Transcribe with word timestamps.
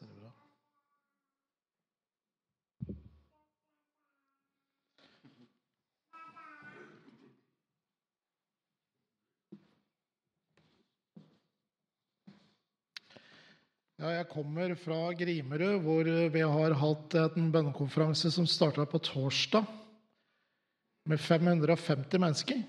Ser 0.00 0.08
det 0.08 0.16
bra? 0.16 0.30
Ja, 14.00 14.14
jeg 14.14 14.28
kommer 14.32 14.72
fra 14.80 15.02
Grimerud, 15.12 15.82
hvor 15.84 16.08
vi 16.08 16.40
har 16.40 16.78
hatt 16.80 17.18
en 17.20 17.50
bønnekonferanse 17.52 18.32
som 18.32 18.48
starta 18.48 18.88
på 18.88 19.02
torsdag, 19.04 19.68
med 21.12 21.20
550 21.20 22.24
mennesker. 22.24 22.62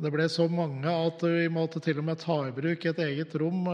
Det 0.00 0.08
ble 0.08 0.24
så 0.32 0.46
mange 0.48 0.88
at 0.88 1.20
vi 1.28 1.48
måtte 1.52 1.80
til 1.84 1.98
og 2.00 2.06
med 2.08 2.20
ta 2.22 2.38
i 2.48 2.52
bruk 2.56 2.86
et 2.88 3.00
eget 3.04 3.34
rom, 3.40 3.66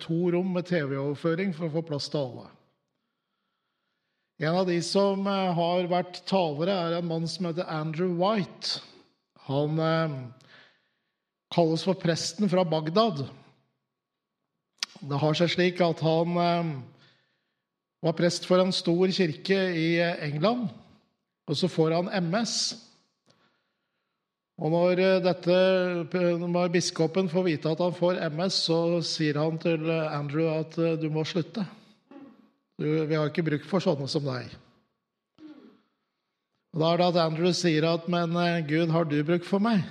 to 0.00 0.20
rom 0.32 0.54
med 0.54 0.64
TV-overføring 0.64 1.52
for 1.52 1.68
å 1.68 1.74
få 1.74 1.82
plass 1.90 2.06
til 2.08 2.22
alle. 2.22 2.46
En 4.40 4.56
av 4.62 4.64
de 4.68 4.78
som 4.84 5.28
har 5.28 5.88
vært 5.92 6.22
talere, 6.28 6.72
er 6.72 6.96
en 6.96 7.08
mann 7.08 7.28
som 7.28 7.50
heter 7.50 7.68
Andrew 7.68 8.16
White. 8.16 8.80
Han 9.48 9.76
eh, 9.80 10.16
kalles 11.52 11.84
for 11.84 12.00
presten 12.00 12.48
fra 12.52 12.64
Bagdad. 12.68 13.26
Det 15.04 15.20
har 15.20 15.36
seg 15.36 15.52
slik 15.52 15.84
at 15.84 16.00
han 16.04 16.40
eh, 16.40 16.72
var 18.08 18.16
prest 18.16 18.48
for 18.48 18.64
en 18.64 18.72
stor 18.76 19.12
kirke 19.12 19.60
i 19.76 19.88
England, 20.00 20.68
og 21.44 21.60
så 21.60 21.68
får 21.68 21.98
han 21.98 22.12
MS. 22.24 22.85
Og 24.56 24.72
når, 24.72 25.00
dette, 25.20 25.56
når 26.40 26.70
biskopen 26.72 27.28
får 27.28 27.44
vite 27.44 27.72
at 27.72 27.82
han 27.84 27.96
får 27.96 28.22
MS, 28.32 28.60
så 28.70 28.78
sier 29.04 29.36
han 29.36 29.58
til 29.60 29.90
Andrew 29.92 30.48
at 30.48 30.78
du 31.00 31.10
må 31.12 31.26
slutte. 31.28 31.66
Du, 32.80 32.86
vi 33.08 33.16
har 33.16 33.28
ikke 33.28 33.44
bruk 33.44 33.66
for 33.68 33.84
sånne 33.84 34.08
som 34.08 34.24
deg. 34.24 34.48
Og 36.72 36.80
Da 36.80 36.88
er 36.92 37.00
det 37.00 37.10
at 37.10 37.20
Andrew 37.22 37.52
sier 37.56 37.84
at 37.88 38.08
'Men 38.08 38.36
Gud, 38.68 38.90
har 38.92 39.04
du 39.04 39.22
bruk 39.24 39.44
for 39.44 39.58
meg?' 39.58 39.84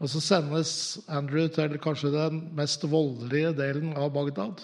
Og 0.00 0.08
så 0.08 0.20
sendes 0.20 0.98
Andrew 1.08 1.48
til 1.48 1.78
kanskje 1.78 2.12
den 2.12 2.56
mest 2.56 2.82
voldelige 2.90 3.52
delen 3.52 3.92
av 3.96 4.12
Bagdad. 4.12 4.62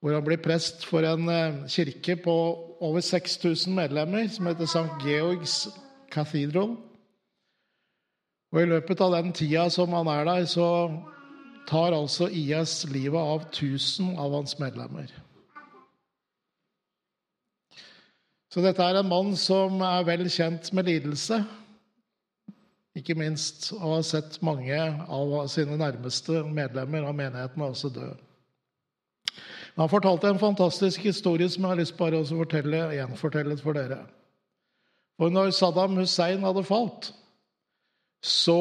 Hvor 0.00 0.14
han 0.14 0.24
blir 0.24 0.40
prest 0.40 0.86
for 0.86 1.04
en 1.04 1.28
kirke 1.68 2.16
på 2.16 2.36
over 2.80 3.00
6000 3.00 3.74
medlemmer, 3.74 4.28
som 4.28 4.46
heter 4.46 4.64
St. 4.64 4.96
Georgs 5.04 5.68
Cathedral. 6.14 6.76
Og 8.54 8.62
I 8.62 8.70
løpet 8.70 9.02
av 9.02 9.16
den 9.16 9.34
tida 9.34 9.66
som 9.72 9.92
han 9.96 10.08
er 10.12 10.24
der, 10.28 10.46
så 10.46 10.68
tar 11.66 11.96
altså 11.96 12.28
IS 12.30 12.84
livet 12.92 13.18
av 13.18 13.48
1000 13.48 14.14
av 14.20 14.36
hans 14.36 14.58
medlemmer. 14.60 15.10
Så 18.54 18.62
dette 18.62 18.84
er 18.86 19.00
en 19.00 19.10
mann 19.10 19.32
som 19.34 19.80
er 19.82 20.04
vel 20.06 20.28
kjent 20.30 20.70
med 20.76 20.86
lidelse. 20.86 21.40
Ikke 22.94 23.16
minst 23.18 23.72
og 23.74 23.96
har 23.96 24.04
sett 24.06 24.36
mange 24.46 24.78
av 24.78 25.34
sine 25.50 25.74
nærmeste 25.80 26.44
medlemmer 26.46 27.08
av 27.08 27.16
menigheten 27.18 27.64
også 27.66 27.90
dø. 27.90 28.12
Han 29.74 29.90
fortalte 29.90 30.30
en 30.30 30.38
fantastisk 30.38 31.02
historie 31.02 31.48
som 31.50 31.64
jeg 31.64 31.72
har 31.72 31.80
lyst 31.80 31.96
bare 31.98 32.20
å 32.22 32.28
fortelle, 32.28 32.84
gjenfortelle 32.94 33.58
for 33.58 33.74
dere. 33.74 34.04
For 35.20 35.30
når 35.30 35.52
Saddam 35.54 35.98
Hussein 36.00 36.42
hadde 36.42 36.64
falt, 36.66 37.12
så 38.24 38.58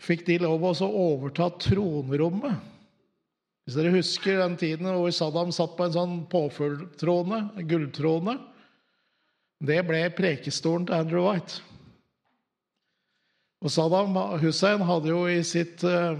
fikk 0.00 0.26
de 0.26 0.40
lov 0.42 0.64
å 0.70 0.74
overta 0.88 1.48
tronrommet. 1.60 2.58
Hvis 3.64 3.76
dere 3.78 3.94
husker 3.94 4.40
den 4.40 4.56
tiden 4.60 4.88
hvor 4.90 5.12
Saddam 5.14 5.52
satt 5.54 5.76
på 5.78 5.86
en 5.86 5.94
sånn 5.94 6.14
påfugltrone, 6.32 7.42
gulltrone 7.70 8.38
Det 9.60 9.82
ble 9.84 10.06
prekestolen 10.16 10.86
til 10.88 10.96
Andrew 10.96 11.26
White. 11.28 11.60
Og 13.60 13.68
Saddam 13.68 14.16
Hussein 14.40 14.80
hadde 14.88 15.12
jo 15.12 15.26
i 15.28 15.42
sitt 15.44 15.84
uh, 15.84 16.16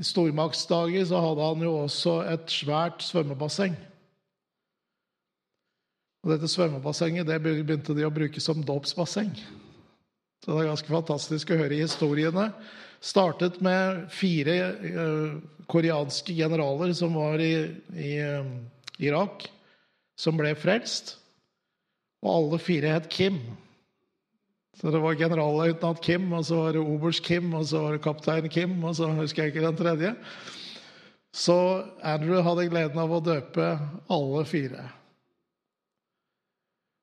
stormaktsdager 0.00 1.04
så 1.10 1.20
hadde 1.20 1.44
han 1.50 1.64
jo 1.66 1.74
også 1.84 2.14
et 2.32 2.48
svært 2.52 3.04
svømmebasseng. 3.04 3.76
Og 6.24 6.32
dette 6.32 6.50
svømmebassenget 6.50 7.28
det 7.28 7.38
begynte 7.44 7.94
de 7.94 8.06
å 8.06 8.12
bruke 8.14 8.42
som 8.42 8.64
dåpsbasseng. 8.66 9.30
Så 10.42 10.50
det 10.54 10.64
er 10.64 10.70
ganske 10.70 10.90
fantastisk 10.90 11.52
å 11.52 11.60
høre 11.60 11.78
historiene. 11.78 12.48
Startet 13.04 13.60
med 13.62 14.08
fire 14.10 14.56
uh, 14.82 15.38
koreanske 15.70 16.34
generaler 16.34 16.94
som 16.98 17.14
var 17.18 17.42
i, 17.42 17.52
i 17.94 18.16
uh, 18.18 18.50
Irak, 18.98 19.46
som 20.18 20.38
ble 20.38 20.54
frelst. 20.58 21.16
Og 22.24 22.32
alle 22.34 22.60
fire 22.62 22.96
het 22.96 23.06
Kim. 23.12 23.38
Så 24.78 24.92
det 24.94 25.02
var 25.02 25.18
generalløytnant 25.18 26.02
Kim, 26.02 26.30
og 26.34 26.44
så 26.46 26.62
var 26.62 26.74
det 26.74 26.82
oberst 26.82 27.24
Kim, 27.26 27.50
og 27.54 27.66
så 27.66 27.82
var 27.82 27.94
det 27.94 28.02
kaptein 28.04 28.50
Kim, 28.50 28.76
og 28.86 28.94
så 28.98 29.10
husker 29.14 29.44
jeg 29.44 29.54
ikke 29.54 29.66
den 29.66 29.78
tredje. 29.78 30.12
Så 31.34 31.56
Andrew 32.02 32.42
hadde 32.42 32.68
gleden 32.70 32.98
av 33.02 33.14
å 33.14 33.22
døpe 33.22 33.72
alle 34.10 34.44
fire. 34.48 34.86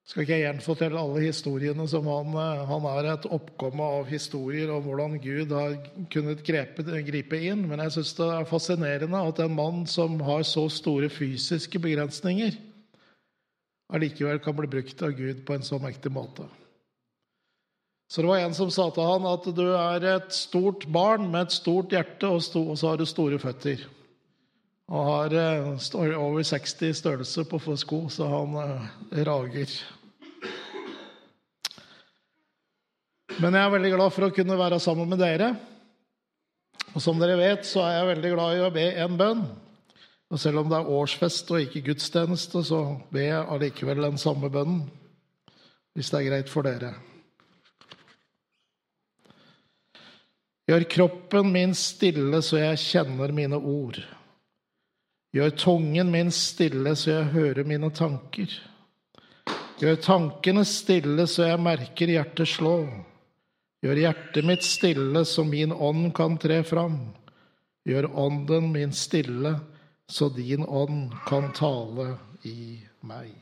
Skal 0.05 0.21
ikke 0.21 0.35
jeg 0.35 0.45
gjenfortelle 0.45 1.01
alle 1.01 1.21
historiene 1.23 1.87
som 1.89 2.05
han, 2.05 2.35
han 2.69 2.83
er 2.91 3.07
et 3.15 3.23
oppkomme 3.25 3.87
av 3.97 4.09
historier 4.11 4.69
om 4.69 4.83
hvordan 4.85 5.15
Gud 5.23 5.53
har 5.55 5.79
kunnet 6.13 6.43
grepe, 6.45 6.85
gripe 7.07 7.39
inn, 7.41 7.63
men 7.65 7.81
jeg 7.81 7.95
syns 7.95 8.11
det 8.19 8.27
er 8.35 8.45
fascinerende 8.49 9.23
at 9.31 9.41
en 9.41 9.55
mann 9.57 9.81
som 9.89 10.19
har 10.27 10.45
så 10.45 10.67
store 10.69 11.09
fysiske 11.09 11.81
begrensninger, 11.81 12.53
allikevel 13.97 14.43
kan 14.45 14.57
bli 14.59 14.69
brukt 14.77 15.01
av 15.01 15.17
Gud 15.17 15.41
på 15.47 15.57
en 15.57 15.65
så 15.65 15.81
mektig 15.81 16.13
måte. 16.13 16.45
Så 18.05 18.21
det 18.21 18.29
var 18.29 18.45
en 18.45 18.53
som 18.53 18.69
sa 18.69 18.91
til 18.93 19.09
han 19.09 19.25
at 19.25 19.49
du 19.57 19.65
er 19.73 20.05
et 20.11 20.33
stort 20.37 20.85
barn 20.93 21.31
med 21.31 21.47
et 21.47 21.57
stort 21.57 21.93
hjerte, 21.97 22.29
og 22.29 22.45
så 22.45 22.91
har 22.91 23.01
du 23.01 23.09
store 23.09 23.41
føtter. 23.41 23.81
Og 24.85 25.05
har 25.09 25.33
eh, 25.33 26.17
over 26.21 26.43
60 26.43 26.97
størrelse 26.99 27.45
på 27.49 27.59
sko, 27.77 28.05
så 28.09 28.27
han 28.29 28.57
eh, 28.61 29.23
rager. 29.25 29.71
Men 33.41 33.55
jeg 33.57 33.65
er 33.65 33.73
veldig 33.73 33.91
glad 33.95 34.13
for 34.15 34.27
å 34.27 34.33
kunne 34.35 34.59
være 34.59 34.79
sammen 34.79 35.09
med 35.09 35.19
dere. 35.19 35.55
Og 36.93 37.01
som 37.03 37.17
dere 37.19 37.35
vet, 37.39 37.65
så 37.67 37.81
er 37.83 37.97
jeg 37.97 38.11
veldig 38.13 38.31
glad 38.35 38.55
i 38.55 38.61
å 38.63 38.73
be 38.73 38.85
en 39.03 39.17
bønn. 39.19 39.41
Og 40.31 40.39
selv 40.41 40.61
om 40.61 40.69
det 40.69 40.77
er 40.77 40.93
årsfest 40.99 41.51
og 41.51 41.65
ikke 41.65 41.83
gudstjeneste, 41.89 42.61
så 42.65 42.79
ber 43.13 43.25
jeg 43.25 43.49
allikevel 43.55 44.05
den 44.05 44.21
samme 44.21 44.49
bønnen. 44.53 44.85
Hvis 45.95 46.11
det 46.11 46.21
er 46.21 46.29
greit 46.29 46.51
for 46.51 46.67
dere. 46.67 46.93
Gjør 50.65 50.87
kroppen 50.89 51.51
min 51.53 51.75
stille 51.77 52.41
så 52.43 52.57
jeg 52.57 52.81
kjenner 52.81 53.33
mine 53.35 53.59
ord. 53.59 53.99
Gjør 55.35 55.49
tungen 55.59 56.13
min 56.13 56.29
stille 56.31 56.93
så 56.95 57.09
jeg 57.11 57.31
hører 57.33 57.67
mine 57.67 57.89
tanker. 57.91 58.47
Gjør 59.81 59.97
tankene 59.99 60.61
stille 60.63 61.25
så 61.27 61.49
jeg 61.49 61.59
merker 61.59 62.07
hjertet 62.13 62.47
slå. 62.47 62.77
Gjør 63.83 63.99
hjertet 63.99 64.47
mitt 64.47 64.63
stille 64.63 65.25
så 65.27 65.43
min 65.43 65.73
ånd 65.75 66.13
kan 66.15 66.37
tre 66.39 66.61
fram. 66.63 66.95
Gjør 67.83 68.07
ånden 68.15 68.69
min 68.71 68.95
stille 68.95 69.57
så 70.07 70.29
din 70.31 70.63
ånd 70.63 71.11
kan 71.27 71.49
tale 71.57 72.13
i 72.47 72.79
meg. 73.03 73.33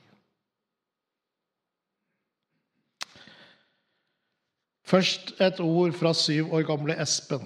Først 4.89 5.35
et 5.41 5.61
ord 5.61 5.93
fra 5.93 6.15
syv 6.17 6.57
år 6.57 6.65
gamle 6.67 6.97
Espen, 7.05 7.45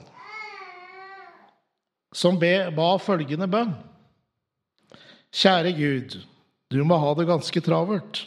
som 2.16 2.39
ba 2.39 2.89
følgende 3.04 3.51
bønn. 3.51 3.75
Kjære 5.38 5.74
Gud, 5.78 6.16
du 6.74 6.80
må 6.88 6.98
ha 6.98 7.12
det 7.18 7.28
ganske 7.30 7.62
travelt. 7.62 8.24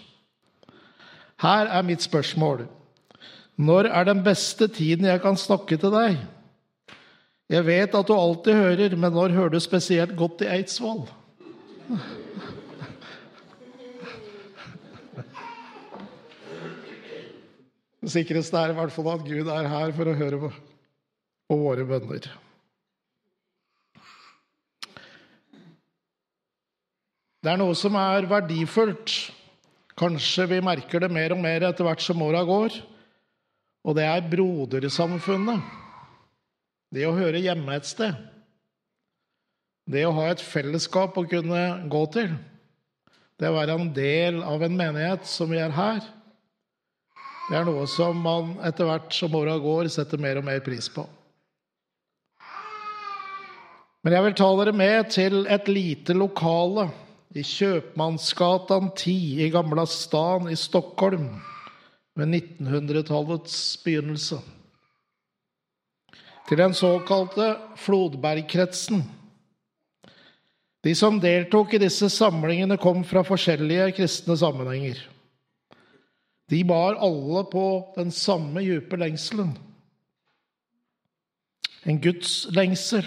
Her 1.43 1.67
er 1.67 1.83
mitt 1.83 2.05
spørsmål. 2.05 2.69
Når 3.59 3.89
er 3.91 4.05
den 4.07 4.21
beste 4.25 4.69
tiden 4.71 5.09
jeg 5.09 5.21
kan 5.25 5.37
snakke 5.37 5.77
til 5.81 5.91
deg? 5.91 6.21
Jeg 7.51 7.67
vet 7.67 7.97
at 7.99 8.07
du 8.07 8.15
alltid 8.15 8.55
hører, 8.55 8.95
men 8.95 9.13
når 9.13 9.35
hører 9.35 9.51
du 9.57 9.59
spesielt 9.61 10.15
godt 10.17 10.45
i 10.47 10.51
Eidsvoll? 10.55 11.03
Det 18.01 18.13
sikreste 18.15 18.57
er 18.57 18.71
i 18.71 18.79
hvert 18.79 18.95
fall 18.95 19.11
at 19.13 19.27
Gud 19.27 19.51
er 19.51 19.67
her 19.69 19.91
for 19.99 20.09
å 20.09 20.15
høre 20.17 20.39
på, 20.47 20.53
våre 21.51 21.85
bønner. 21.91 22.31
Det 27.41 27.49
er 27.49 27.61
noe 27.61 27.77
som 27.79 27.97
er 27.97 28.29
verdifullt. 28.29 29.15
Kanskje 30.01 30.47
vi 30.51 30.61
merker 30.65 31.01
det 31.01 31.13
mer 31.13 31.33
og 31.33 31.41
mer 31.41 31.65
etter 31.69 31.87
hvert 31.87 32.03
som 32.05 32.21
åra 32.25 32.43
går. 32.45 32.77
Og 33.89 33.97
det 33.97 34.05
er 34.05 34.29
brodersamfunnet. 34.29 35.65
Det 36.93 37.07
å 37.09 37.17
høre 37.17 37.41
hjemme 37.41 37.77
et 37.77 37.89
sted. 37.89 38.17
det 39.91 40.05
å 40.07 40.15
ha 40.15 40.29
et 40.31 40.43
fellesskap 40.45 41.17
å 41.19 41.27
kunne 41.27 41.61
gå 41.91 42.01
til, 42.15 42.29
det 43.41 43.49
å 43.49 43.57
være 43.57 43.75
en 43.75 43.89
del 43.95 44.37
av 44.47 44.63
en 44.63 44.77
menighet 44.77 45.25
som 45.27 45.51
vi 45.51 45.59
er 45.59 45.73
her, 45.75 45.99
det 47.49 47.57
er 47.59 47.67
noe 47.67 47.89
som 47.91 48.21
man 48.23 48.53
etter 48.63 48.87
hvert 48.87 49.11
som 49.17 49.35
åra 49.35 49.57
går, 49.59 49.89
setter 49.91 50.21
mer 50.23 50.39
og 50.39 50.47
mer 50.47 50.61
pris 50.63 50.87
på. 50.95 51.03
Men 54.07 54.15
jeg 54.15 54.27
vil 54.29 54.37
ta 54.39 54.51
dere 54.61 54.77
med 54.77 55.11
til 55.11 55.43
et 55.51 55.67
lite 55.69 56.15
lokale 56.15 56.87
i 57.31 57.43
Kjøpmannsgatan 57.47 58.91
10 58.99 59.13
i 59.45 59.51
Gamla 59.55 59.85
stan 59.87 60.49
i 60.51 60.57
Stockholm 60.59 61.29
ved 62.19 62.35
1900-tallets 62.35 63.79
begynnelse. 63.85 64.41
Til 66.49 66.59
den 66.59 66.75
såkalte 66.75 67.53
Flodbergkretsen. 67.79 69.05
De 70.83 70.95
som 70.97 71.21
deltok 71.23 71.77
i 71.77 71.83
disse 71.83 72.09
samlingene, 72.11 72.81
kom 72.81 73.05
fra 73.07 73.23
forskjellige 73.23 73.93
kristne 74.01 74.35
sammenhenger. 74.41 74.99
De 76.51 76.65
bar 76.67 76.99
alle 76.99 77.45
på 77.53 77.67
den 77.95 78.11
samme 78.11 78.65
dype 78.65 78.99
lengselen. 78.99 79.53
En 81.87 82.01
Guds 82.03 82.49
lengsel. 82.51 83.07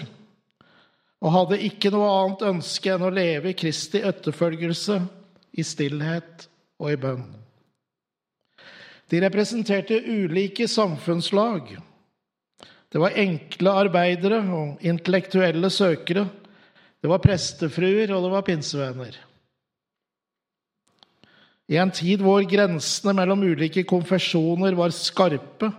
Og 1.24 1.32
hadde 1.32 1.62
ikke 1.64 1.88
noe 1.94 2.10
annet 2.18 2.44
ønske 2.50 2.92
enn 2.92 3.06
å 3.06 3.12
leve 3.14 3.54
i 3.54 3.56
Kristi 3.56 4.02
etterfølgelse, 4.04 4.98
i 5.56 5.64
stillhet 5.64 6.48
og 6.82 6.90
i 6.92 7.00
bønn. 7.00 7.24
De 9.08 9.20
representerte 9.22 10.00
ulike 10.04 10.66
samfunnslag. 10.68 11.76
Det 12.92 13.00
var 13.00 13.16
enkle 13.20 13.72
arbeidere 13.84 14.40
og 14.54 14.84
intellektuelle 14.84 15.70
søkere. 15.72 16.26
Det 17.00 17.10
var 17.10 17.22
prestefruer, 17.22 18.12
og 18.14 18.24
det 18.24 18.32
var 18.32 18.44
pinsevenner. 18.46 19.16
I 21.72 21.78
en 21.80 21.92
tid 21.94 22.20
hvor 22.20 22.44
grensene 22.48 23.14
mellom 23.16 23.46
ulike 23.48 23.86
konfesjoner 23.88 24.76
var 24.76 24.92
skarpe, 24.92 25.70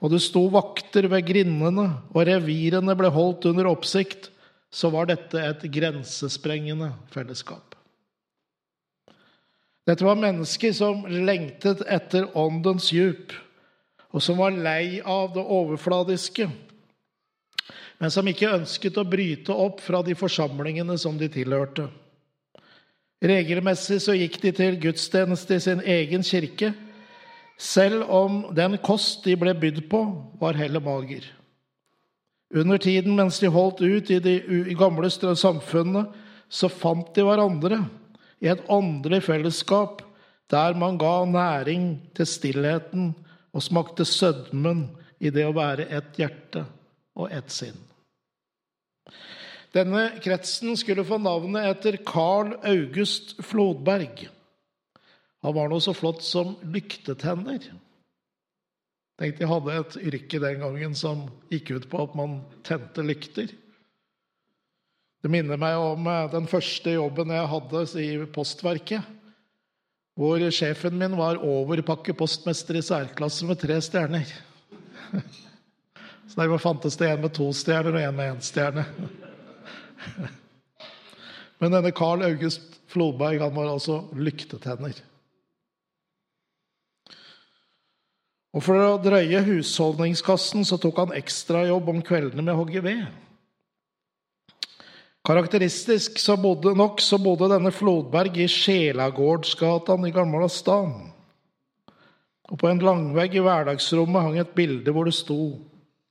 og 0.00 0.10
det 0.10 0.22
sto 0.24 0.46
vakter 0.50 1.06
ved 1.12 1.26
grindene, 1.28 1.86
og 2.10 2.26
revirene 2.26 2.96
ble 2.98 3.10
holdt 3.14 3.46
under 3.50 3.68
oppsikt, 3.70 4.30
så 4.70 4.90
var 4.90 5.10
dette 5.10 5.42
et 5.42 5.66
grensesprengende 5.72 6.92
fellesskap. 7.10 7.74
Dette 9.88 10.06
var 10.06 10.18
mennesker 10.20 10.72
som 10.76 11.02
lengtet 11.10 11.82
etter 11.90 12.28
åndens 12.38 12.92
djup, 12.94 13.32
og 14.10 14.22
som 14.22 14.38
var 14.38 14.54
lei 14.54 15.00
av 15.02 15.32
det 15.34 15.42
overfladiske, 15.42 16.46
men 18.00 18.12
som 18.12 18.28
ikke 18.30 18.52
ønsket 18.54 18.98
å 19.00 19.06
bryte 19.06 19.54
opp 19.54 19.82
fra 19.84 20.00
de 20.06 20.14
forsamlingene 20.16 20.96
som 20.98 21.18
de 21.18 21.28
tilhørte. 21.32 21.88
Regelmessig 23.20 23.98
så 24.00 24.14
gikk 24.16 24.38
de 24.40 24.54
til 24.56 24.78
gudstjeneste 24.80 25.58
i 25.58 25.64
sin 25.66 25.82
egen 25.84 26.24
kirke, 26.24 26.72
selv 27.60 28.06
om 28.08 28.46
den 28.56 28.78
kost 28.80 29.26
de 29.26 29.34
ble 29.36 29.52
bydd 29.52 29.82
på, 29.90 30.00
var 30.40 30.56
heller 30.56 30.80
mager. 30.80 31.26
Under 32.50 32.78
tiden 32.82 33.14
mens 33.14 33.38
de 33.38 33.50
holdt 33.52 33.80
ut 33.80 34.10
i 34.10 34.18
de 34.18 34.36
gamle 34.78 35.10
samfunnene, 35.10 36.08
så 36.50 36.68
fant 36.68 37.12
de 37.14 37.22
hverandre 37.22 37.84
i 38.42 38.48
et 38.50 38.64
åndelig 38.66 39.22
fellesskap 39.28 40.02
der 40.50 40.74
man 40.74 40.98
ga 40.98 41.24
næring 41.30 41.92
til 42.16 42.26
stillheten 42.26 43.12
og 43.54 43.62
smakte 43.62 44.04
sødmen 44.04 44.88
i 45.22 45.30
det 45.30 45.44
å 45.46 45.54
være 45.54 45.86
ett 45.94 46.18
hjerte 46.18 46.64
og 47.14 47.30
ett 47.30 47.52
sinn. 47.54 47.78
Denne 49.70 50.08
kretsen 50.22 50.74
skulle 50.78 51.06
få 51.06 51.20
navnet 51.22 51.68
etter 51.70 52.00
Carl 52.06 52.56
August 52.66 53.36
Flodberg. 53.46 54.24
Han 55.46 55.54
var 55.54 55.70
noe 55.70 55.82
så 55.84 55.94
flott 55.94 56.24
som 56.26 56.56
lyktetenner. 56.66 57.62
Tenkte 59.20 59.44
jeg 59.44 59.50
hadde 59.50 59.74
et 59.76 59.96
yrke 60.00 60.38
den 60.40 60.62
gangen 60.62 60.94
som 60.96 61.26
gikk 61.52 61.74
ut 61.76 61.88
på 61.92 61.98
at 62.06 62.14
man 62.16 62.38
tente 62.64 63.04
lykter. 63.04 63.50
Det 65.20 65.28
minner 65.28 65.60
meg 65.60 65.76
om 65.76 66.06
eh, 66.08 66.28
den 66.32 66.46
første 66.48 66.94
jobben 66.94 67.34
jeg 67.34 67.50
hadde 67.52 67.82
i 68.00 68.06
Postverket. 68.32 69.04
Hvor 70.16 70.40
sjefen 70.52 70.96
min 71.00 71.18
var 71.20 71.42
overpakkepostmester 71.44 72.80
i 72.80 72.84
særklasse 72.84 73.44
med 73.48 73.60
tre 73.60 73.76
stjerner. 73.84 74.32
Så 76.30 76.40
der 76.40 76.56
fantes 76.62 76.96
det 76.96 77.10
en 77.10 77.20
med 77.26 77.34
to 77.36 77.50
stjerner 77.56 77.92
og 77.92 78.00
en 78.00 78.16
med 78.16 78.32
én 78.32 78.42
stjerne. 78.44 78.86
Men 81.60 81.76
denne 81.76 81.92
Carl 81.92 82.24
August 82.24 82.80
Flodberg 82.88 83.42
han 83.44 83.52
var 83.54 83.68
altså 83.68 84.00
lyktetenner. 84.16 84.96
Og 88.50 88.64
For 88.66 88.82
å 88.82 88.98
drøye 89.02 89.44
husholdningskassen 89.46 90.64
så 90.66 90.78
tok 90.82 91.04
han 91.04 91.16
ekstrajobb 91.18 91.90
om 91.92 92.00
kveldene 92.02 92.42
med 92.42 92.54
å 92.54 92.62
hogge 92.64 92.82
ved. 92.82 93.04
Karakteristisk 95.26 96.18
så 96.18 96.34
bodde 96.40 96.72
nok 96.74 97.02
så 97.04 97.20
bodde 97.20 97.50
denne 97.52 97.70
Flodberg 97.74 98.40
i 98.40 98.48
Sjelagårdsgatan 98.50 100.08
i 100.08 100.12
Gamla 100.16 100.48
stan. 100.50 100.94
Og 102.50 102.58
på 102.58 102.66
en 102.66 102.82
langvegg 102.82 103.36
i 103.38 103.42
hverdagsrommet 103.44 104.24
hang 104.26 104.38
et 104.42 104.54
bilde 104.56 104.90
hvor 104.90 105.06
det 105.06 105.14
sto 105.14 105.60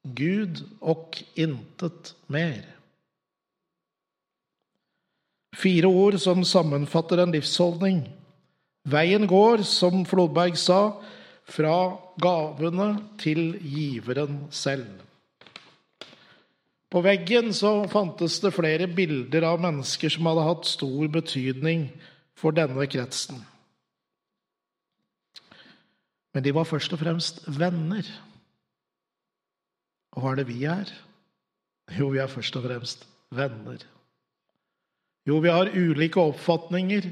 'Gud 0.06 0.62
og 0.80 1.18
intet 1.35 2.13
mer'. 2.31 2.77
Fire 5.59 5.89
ord 5.89 6.15
som 6.21 6.45
sammenfatter 6.45 7.19
en 7.19 7.33
livsholdning. 7.35 8.06
Veien 8.88 9.27
går, 9.27 9.65
som 9.68 10.06
Flodberg 10.06 10.56
sa, 10.56 10.94
fra 11.49 11.75
gavene 12.21 12.89
til 13.21 13.57
giveren 13.63 14.45
selv. 14.53 14.87
På 16.89 17.03
veggen 17.05 17.51
så 17.53 17.83
fantes 17.89 18.39
det 18.41 18.55
flere 18.55 18.87
bilder 18.89 19.45
av 19.51 19.61
mennesker 19.61 20.09
som 20.09 20.25
hadde 20.29 20.47
hatt 20.47 20.69
stor 20.69 21.11
betydning 21.13 21.85
for 22.37 22.55
denne 22.55 22.87
kretsen. 22.89 23.43
Men 26.33 26.45
de 26.45 26.53
var 26.53 26.65
først 26.69 26.93
og 26.93 27.01
fremst 27.01 27.43
venner. 27.59 28.09
Og 30.15 30.23
hva 30.23 30.33
er 30.33 30.41
det 30.41 30.49
vi 30.49 30.63
er? 30.69 30.89
Jo, 31.97 32.09
vi 32.13 32.21
er 32.21 32.29
først 32.29 32.57
og 32.57 32.65
fremst 32.65 33.05
venner. 33.33 33.81
Jo, 35.29 35.37
vi 35.44 35.51
har 35.53 35.69
ulike 35.75 36.21
oppfatninger, 36.21 37.06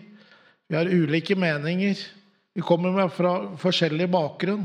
vi 0.68 0.76
har 0.76 0.90
ulike 0.90 1.38
meninger. 1.38 2.00
Vi 2.58 2.64
kommer 2.66 2.90
med 2.90 3.12
fra 3.14 3.36
forskjellig 3.62 4.08
bakgrunn, 4.10 4.64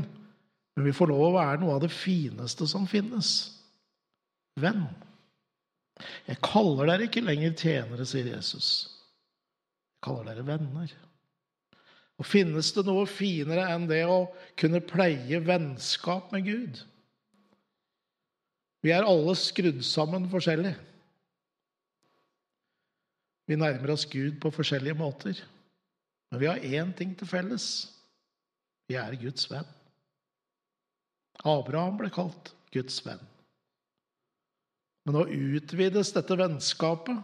men 0.73 0.85
vi 0.87 0.95
får 0.97 1.11
lov 1.11 1.27
å 1.27 1.33
være 1.35 1.59
noe 1.61 1.75
av 1.75 1.83
det 1.83 1.91
fineste 1.93 2.65
som 2.65 2.87
finnes 2.89 3.27
venn. 4.57 4.87
Jeg 6.25 6.41
kaller 6.41 6.89
dere 6.89 7.05
ikke 7.05 7.21
lenger 7.21 7.53
tjenere, 7.53 8.07
sier 8.09 8.31
Jesus. 8.31 8.71
Jeg 9.93 10.07
kaller 10.09 10.31
dere 10.31 10.47
venner. 10.47 10.95
Og 12.17 12.25
Finnes 12.25 12.73
det 12.73 12.85
noe 12.89 13.05
finere 13.09 13.69
enn 13.75 13.85
det 13.89 14.01
å 14.09 14.23
kunne 14.57 14.81
pleie 14.81 15.43
vennskap 15.45 16.33
med 16.33 16.49
Gud? 16.49 16.81
Vi 18.81 18.89
er 18.97 19.05
alle 19.05 19.37
skrudd 19.37 19.85
sammen 19.85 20.25
forskjellig. 20.33 20.73
Vi 23.45 23.61
nærmer 23.61 23.93
oss 23.93 24.09
Gud 24.09 24.41
på 24.41 24.49
forskjellige 24.57 24.97
måter. 24.97 25.37
Men 26.33 26.41
vi 26.41 26.47
har 26.49 26.63
én 26.65 26.89
ting 26.97 27.11
til 27.13 27.29
felles. 27.29 27.65
Vi 28.89 28.95
er 28.97 29.13
Guds 29.21 29.45
venn. 29.51 29.67
Abraham 31.45 31.99
ble 31.99 32.09
kalt 32.09 32.49
Guds 32.73 32.95
venn. 33.05 33.21
Men 35.05 35.13
nå 35.13 35.27
utvides 35.29 36.09
dette 36.15 36.37
vennskapet 36.39 37.21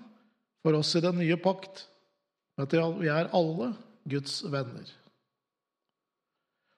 for 0.61 0.77
oss 0.77 0.93
i 0.93 1.01
den 1.01 1.17
nye 1.23 1.39
pakt. 1.41 1.87
Vi 2.61 3.09
er 3.09 3.31
alle 3.33 3.71
Guds 4.13 4.43
venner. 4.45 4.93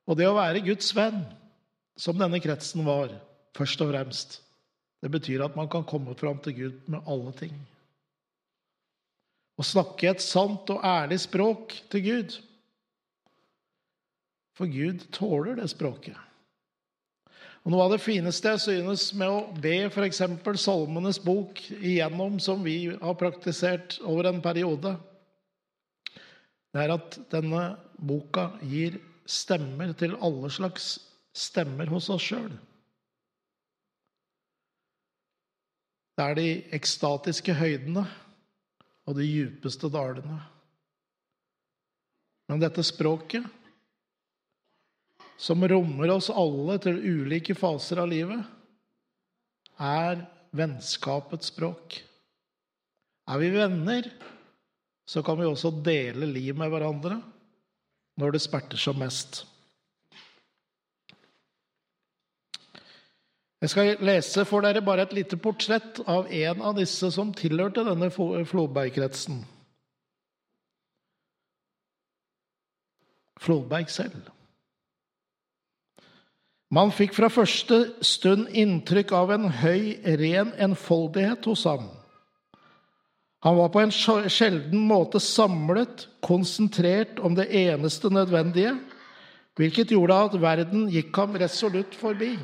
Og 0.07 0.15
det 0.15 0.29
å 0.31 0.38
være 0.39 0.63
Guds 0.63 0.88
venn, 0.95 1.19
som 2.00 2.15
denne 2.15 2.39
kretsen 2.39 2.88
var, 2.88 3.11
først 3.59 3.83
og 3.83 3.91
fremst, 3.91 4.39
det 5.03 5.11
betyr 5.11 5.43
at 5.43 5.59
man 5.59 5.67
kan 5.67 5.83
komme 5.83 6.15
fram 6.15 6.39
til 6.47 6.55
Gud 6.55 6.79
med 6.95 7.03
alle 7.11 7.35
ting. 7.35 7.59
Å 9.60 9.65
snakke 9.65 10.10
et 10.12 10.24
sant 10.24 10.70
og 10.74 10.86
ærlig 10.86 11.20
språk 11.25 11.75
til 11.91 12.05
Gud. 12.05 12.36
For 14.58 14.70
Gud 14.72 15.08
tåler 15.15 15.58
det 15.60 15.70
språket. 15.72 16.17
Og 17.62 17.74
Noe 17.74 17.86
av 17.86 17.93
det 17.93 18.01
fineste 18.01 18.55
jeg 18.55 18.63
synes 18.63 19.12
med 19.13 19.29
å 19.29 19.41
be 19.62 19.75
f.eks. 19.91 20.24
Salmenes 20.63 21.20
bok 21.22 21.60
igjennom, 21.77 22.39
som 22.41 22.63
vi 22.65 22.89
har 22.89 23.20
praktisert 23.20 24.00
over 24.01 24.31
en 24.31 24.41
periode, 24.41 24.96
det 26.72 26.86
er 26.86 26.93
at 26.96 27.17
denne 27.34 27.63
boka 28.00 28.53
gir 28.63 28.98
stemmer 29.29 29.91
til 30.00 30.15
alle 30.24 30.50
slags 30.51 30.93
stemmer 31.36 31.89
hos 31.91 32.10
oss 32.12 32.24
sjøl. 32.31 32.51
Det 36.17 36.25
er 36.25 36.38
de 36.38 36.50
ekstatiske 36.75 37.55
høydene, 37.58 38.05
og 39.11 39.17
de 39.19 39.27
djupeste 39.27 39.89
dalene. 39.91 40.39
Men 42.47 42.61
dette 42.63 42.83
språket, 42.83 43.43
som 45.41 45.63
rommer 45.67 46.13
oss 46.13 46.29
alle 46.31 46.77
til 46.83 46.99
ulike 47.01 47.55
faser 47.57 47.99
av 48.03 48.09
livet, 48.11 48.41
er 49.81 50.23
vennskapets 50.55 51.51
språk. 51.51 51.97
Er 53.31 53.39
vi 53.41 53.51
venner, 53.55 54.07
så 55.07 55.23
kan 55.25 55.39
vi 55.39 55.47
også 55.47 55.73
dele 55.83 56.27
liv 56.29 56.55
med 56.57 56.71
hverandre 56.71 57.17
når 58.21 58.35
det 58.35 58.43
smerter 58.43 58.79
som 58.79 58.99
mest. 59.01 59.43
Jeg 63.61 63.69
skal 63.69 63.99
lese 64.01 64.41
for 64.49 64.65
dere 64.65 64.81
bare 64.81 65.05
et 65.05 65.13
lite 65.13 65.37
portrett 65.37 65.99
av 66.09 66.29
en 66.33 66.61
av 66.65 66.77
disse 66.79 67.11
som 67.13 67.29
tilhørte 67.37 67.83
denne 67.85 68.09
Flodberg-kretsen. 68.09 69.43
Flodberg 73.41 73.89
selv. 73.89 74.29
Man 76.71 76.93
fikk 76.95 77.13
fra 77.17 77.27
første 77.29 77.77
stund 78.05 78.47
inntrykk 78.55 79.11
av 79.17 79.33
en 79.35 79.49
høy, 79.61 79.97
ren 80.21 80.53
enfoldighet 80.57 81.45
hos 81.49 81.65
ham. 81.67 81.89
Han 83.43 83.57
var 83.57 83.69
på 83.73 83.81
en 83.81 83.93
sjelden 83.93 84.85
måte 84.87 85.19
samlet, 85.21 86.07
konsentrert 86.21 87.19
om 87.19 87.35
det 87.37 87.49
eneste 87.57 88.09
nødvendige, 88.13 88.75
hvilket 89.57 89.93
gjorde 89.93 90.17
at 90.29 90.37
verden 90.41 90.87
gikk 90.93 91.17
ham 91.17 91.37
resolutt 91.41 91.97
forbi. 91.97 92.35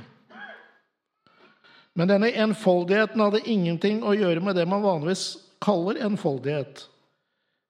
Men 1.97 2.11
denne 2.11 2.29
enfoldigheten 2.37 3.21
hadde 3.23 3.41
ingenting 3.49 4.03
å 4.05 4.13
gjøre 4.13 4.43
med 4.45 4.57
det 4.59 4.67
man 4.69 4.83
vanligvis 4.83 5.31
kaller 5.65 5.97
enfoldighet. 6.05 6.83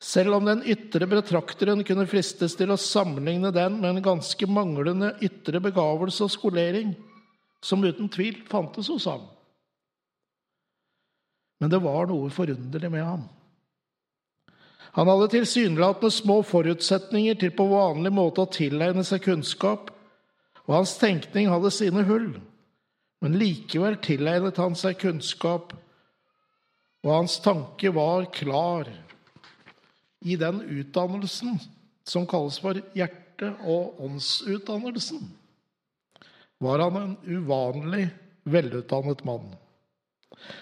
Selv 0.03 0.35
om 0.35 0.45
den 0.45 0.65
ytre 0.67 1.07
betrakteren 1.09 1.79
kunne 1.87 2.05
fristes 2.11 2.53
til 2.59 2.73
å 2.73 2.77
sammenligne 2.77 3.53
den 3.55 3.79
med 3.79 3.95
en 3.95 4.03
ganske 4.11 4.49
manglende 4.51 5.13
ytre 5.23 5.61
begavelse 5.63 6.27
og 6.27 6.33
skolering, 6.35 6.91
som 7.63 7.85
uten 7.87 8.11
tvil 8.13 8.43
fantes 8.51 8.91
hos 8.91 9.07
ham. 9.09 9.23
Men 11.63 11.71
det 11.73 11.79
var 11.81 12.11
noe 12.11 12.29
forunderlig 12.29 12.91
med 12.93 13.07
ham. 13.07 13.23
Han 14.97 15.09
hadde 15.09 15.31
tilsynelatende 15.33 16.11
små 16.13 16.41
forutsetninger 16.45 17.39
til 17.39 17.55
på 17.55 17.65
vanlig 17.71 18.11
måte 18.13 18.43
å 18.43 18.51
tilegne 18.51 19.07
seg 19.07 19.23
kunnskap, 19.25 19.89
og 20.67 20.77
hans 20.81 20.97
tenkning 20.99 21.49
hadde 21.49 21.71
sine 21.73 22.03
hull. 22.05 22.31
Men 23.23 23.37
likevel 23.39 23.97
tilegnet 24.03 24.59
han 24.61 24.75
seg 24.77 24.99
kunnskap, 25.01 25.73
og 27.05 27.13
hans 27.13 27.37
tanke 27.41 27.91
var 27.95 28.27
klar. 28.33 28.89
I 30.21 30.35
den 30.37 30.61
utdannelsen 30.61 31.59
som 32.07 32.25
kalles 32.29 32.57
for 32.61 32.79
hjerte- 32.97 33.53
og 33.69 33.99
åndsutdannelsen, 34.01 35.21
var 36.57 36.81
han 36.81 36.97
en 36.97 37.15
uvanlig 37.21 38.07
velutdannet 38.49 39.23
mann. 39.25 39.51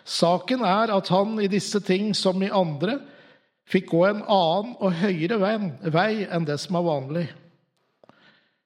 Saken 0.04 0.64
er 0.68 0.92
at 0.96 1.10
han 1.12 1.40
i 1.40 1.48
disse 1.52 1.80
ting 1.84 2.14
som 2.16 2.44
i 2.44 2.52
andre 2.52 2.98
fikk 3.72 3.90
gå 3.94 4.04
en 4.08 4.22
annen 4.22 4.76
og 4.76 4.96
høyere 5.00 5.40
vei 5.92 6.26
enn 6.28 6.48
det 6.48 6.58
som 6.62 6.78
er 6.80 6.88
vanlig. 6.88 7.26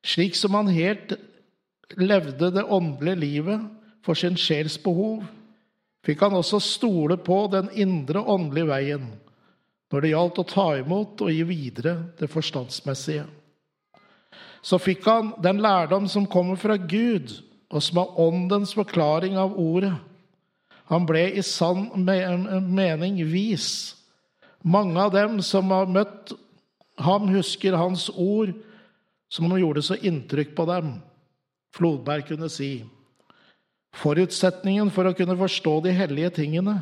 Slik 0.05 0.38
som 0.38 0.58
han 0.58 0.72
helt 0.74 1.15
levde 1.98 2.51
det 2.53 2.65
åndelige 2.65 3.22
livet 3.22 3.78
for 4.10 4.18
sin 4.18 4.34
sjels 4.42 4.74
behov, 4.82 5.22
fikk 6.01 6.24
han 6.25 6.34
også 6.39 6.58
stole 6.66 7.20
på 7.22 7.44
den 7.54 7.68
indre 7.78 8.24
åndelige 8.25 8.72
veien 8.72 9.04
når 9.89 10.01
det 10.01 10.10
gjaldt 10.16 10.42
å 10.42 10.48
ta 10.50 10.66
imot 10.80 11.22
og 11.25 11.30
gi 11.30 11.44
videre 11.46 11.94
det 12.18 12.30
forstandsmessige. 12.30 13.28
Så 14.66 14.82
fikk 14.82 15.06
han 15.06 15.32
den 15.46 15.62
lærdom 15.62 16.10
som 16.10 16.25
kommer 16.30 16.58
fra 16.58 16.78
Gud, 16.78 17.32
og 17.70 17.86
som 17.86 18.01
er 18.01 18.20
åndens 18.22 18.74
forklaring 18.78 19.38
av 19.38 19.54
ordet. 19.62 19.94
Han 20.89 21.06
ble 21.10 21.28
i 21.38 21.46
sann 21.46 21.88
mening 22.01 23.22
vis. 23.30 23.96
Mange 24.66 24.98
av 25.06 25.13
dem 25.13 25.38
som 25.46 25.70
har 25.70 25.89
møtt 25.89 26.34
ham, 26.98 27.30
husker 27.30 27.78
hans 27.78 28.10
ord 28.10 28.58
som 29.30 29.46
han 29.50 29.62
gjorde 29.62 29.86
så 29.86 29.98
inntrykk 30.01 30.56
på 30.58 30.66
dem. 30.70 30.96
Flodberg 31.78 32.25
kunne 32.32 32.50
si 32.50 32.80
Forutsetningen 33.98 34.91
for 34.93 35.10
å 35.10 35.15
kunne 35.17 35.38
forstå 35.39 35.79
de 35.86 35.93
hellige 35.96 36.36
tingene 36.43 36.75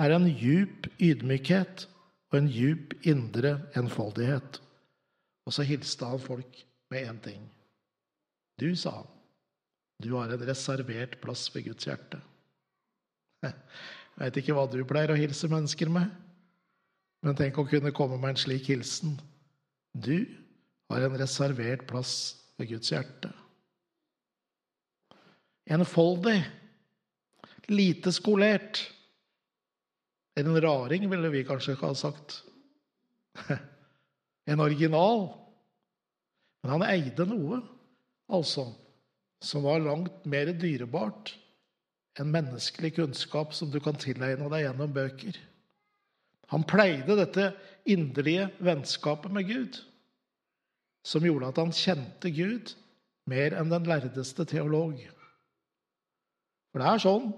er 0.00 0.14
en 0.14 0.28
djup 0.28 0.86
ydmykhet 1.02 1.86
og 2.30 2.38
en 2.38 2.50
djup 2.50 2.94
indre 3.06 3.56
enfoldighet. 3.78 4.60
Og 5.44 5.54
så 5.54 5.66
hilste 5.66 6.08
han 6.08 6.22
folk 6.22 6.62
med 6.92 7.10
én 7.10 7.18
ting. 7.22 7.42
Du, 8.58 8.70
sa 8.78 9.00
han, 9.00 9.10
du 10.02 10.14
har 10.14 10.30
en 10.30 10.46
reservert 10.46 11.18
plass 11.22 11.48
ved 11.54 11.68
Guds 11.68 11.88
hjerte. 11.88 12.20
Jeg 13.44 13.54
veit 14.22 14.38
ikke 14.40 14.54
hva 14.56 14.64
du 14.70 14.78
pleier 14.88 15.10
å 15.12 15.18
hilse 15.18 15.50
mennesker 15.50 15.90
med, 15.92 16.06
men 17.24 17.36
tenk 17.36 17.58
å 17.58 17.66
kunne 17.68 17.92
komme 17.96 18.16
med 18.20 18.34
en 18.34 18.40
slik 18.40 18.70
hilsen. 18.70 19.18
Du 19.92 20.22
har 20.92 21.04
en 21.04 21.18
reservert 21.18 21.84
plass 21.90 22.14
ved 22.58 22.70
Guds 22.72 22.92
hjerte 22.94 23.32
enfoldig, 25.70 26.40
lite 27.66 28.12
skolert. 28.12 28.82
En 30.36 30.60
raring, 30.60 31.06
ville 31.10 31.30
vi 31.32 31.44
kanskje 31.46 31.76
ikke 31.76 31.92
ha 31.92 31.98
sagt. 31.98 32.42
En 34.44 34.60
original. 34.60 35.22
Men 36.60 36.74
han 36.74 36.82
eide 36.84 37.24
noe, 37.24 37.62
altså, 38.28 38.66
som 39.40 39.64
var 39.64 39.80
langt 39.80 40.26
mer 40.28 40.50
dyrebart 40.52 41.32
enn 42.20 42.28
menneskelig 42.32 42.92
kunnskap 42.98 43.54
som 43.56 43.70
du 43.72 43.80
kan 43.80 43.96
tilegne 43.98 44.50
deg 44.52 44.66
gjennom 44.66 44.92
bøker. 44.94 45.38
Han 46.52 46.66
pleide 46.68 47.16
dette 47.18 47.48
inderlige 47.88 48.50
vennskapet 48.62 49.32
med 49.34 49.48
Gud, 49.48 49.80
som 51.04 51.24
gjorde 51.24 51.50
at 51.50 51.60
han 51.60 51.74
kjente 51.74 52.30
Gud 52.36 52.74
mer 53.30 53.56
enn 53.58 53.72
den 53.72 53.88
lærdeste 53.88 54.46
teolog. 54.48 55.00
For 56.74 56.82
det 56.82 56.90
er 56.90 57.02
sånn 57.04 57.28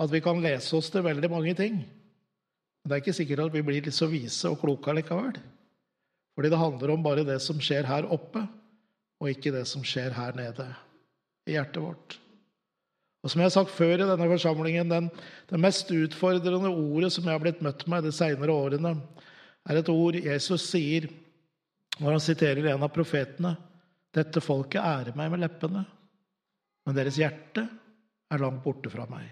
at 0.00 0.12
vi 0.12 0.22
kan 0.24 0.40
lese 0.40 0.72
oss 0.78 0.88
til 0.88 1.04
veldig 1.04 1.28
mange 1.28 1.52
ting. 1.58 1.82
Men 1.84 2.88
det 2.88 2.96
er 2.96 3.02
ikke 3.02 3.16
sikkert 3.18 3.42
at 3.44 3.52
vi 3.52 3.62
blir 3.66 3.84
litt 3.84 3.92
så 3.92 4.08
vise 4.08 4.48
og 4.48 4.62
kloke 4.62 4.94
likevel. 4.96 5.36
Fordi 6.32 6.52
det 6.52 6.60
handler 6.60 6.94
om 6.94 7.04
bare 7.04 7.24
det 7.28 7.36
som 7.44 7.60
skjer 7.60 7.84
her 7.88 8.08
oppe, 8.08 8.40
og 9.20 9.28
ikke 9.28 9.52
det 9.52 9.66
som 9.68 9.84
skjer 9.84 10.16
her 10.16 10.32
nede 10.36 10.64
i 11.44 11.58
hjertet 11.58 11.84
vårt. 11.84 12.16
Og 13.20 13.32
som 13.32 13.40
jeg 13.42 13.50
har 13.50 13.54
sagt 13.58 13.76
før 13.76 14.00
i 14.00 14.08
denne 14.08 14.32
forsamlingen, 14.32 14.88
den, 14.88 15.12
det 15.50 15.60
mest 15.60 15.92
utfordrende 15.92 16.72
ordet 16.72 17.12
som 17.12 17.24
jeg 17.28 17.36
har 17.36 17.44
blitt 17.44 17.64
møtt 17.64 17.84
med 17.90 18.04
de 18.06 18.16
seinere 18.16 18.54
årene, 18.54 18.96
er 19.66 19.80
et 19.80 19.92
ord 19.92 20.16
Jesus 20.16 20.68
sier 20.70 21.08
når 21.98 22.16
han 22.16 22.22
siterer 22.22 22.72
en 22.72 22.84
av 22.86 22.92
profetene. 22.94 23.56
Dette 24.16 24.40
folket 24.40 24.80
ærer 24.80 25.16
meg 25.18 25.32
med 25.32 25.42
leppene, 25.42 25.82
men 26.86 26.96
deres 26.96 27.18
hjerte 27.20 27.66
er 28.32 28.42
langt 28.42 28.64
borte 28.64 28.90
fra 28.92 29.06
meg. 29.10 29.26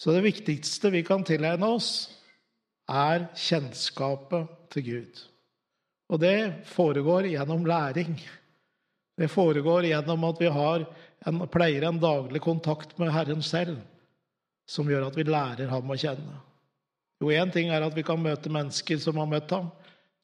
Så 0.00 0.14
det 0.16 0.24
viktigste 0.24 0.90
vi 0.94 1.02
kan 1.04 1.24
tilegne 1.26 1.68
oss, 1.76 2.08
er 2.90 3.28
kjennskapet 3.38 4.48
til 4.72 4.86
Gud. 4.86 5.20
Og 6.10 6.18
det 6.22 6.66
foregår 6.72 7.28
gjennom 7.30 7.66
læring. 7.68 8.16
Det 9.20 9.28
foregår 9.30 9.86
gjennom 9.90 10.24
at 10.26 10.40
vi 10.40 10.48
en, 10.50 11.42
pleier 11.52 11.86
en 11.86 12.00
daglig 12.00 12.40
kontakt 12.42 12.96
med 12.98 13.12
Herren 13.14 13.44
selv, 13.44 13.78
som 14.66 14.88
gjør 14.90 15.10
at 15.10 15.18
vi 15.18 15.28
lærer 15.28 15.70
ham 15.70 15.90
å 15.90 15.98
kjenne. 15.98 16.40
Jo, 17.20 17.28
én 17.28 17.52
ting 17.52 17.68
er 17.68 17.84
at 17.84 17.94
vi 17.94 18.02
kan 18.06 18.22
møte 18.22 18.50
mennesker 18.50 18.98
som 18.98 19.20
har 19.20 19.28
møtt 19.28 19.52
ham. 19.52 19.68